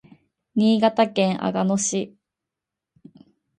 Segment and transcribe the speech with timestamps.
[0.55, 2.17] 新潟県阿賀野市